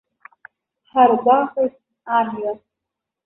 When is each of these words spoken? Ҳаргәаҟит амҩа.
Ҳаргәаҟит 0.91 1.73
амҩа. 2.17 2.53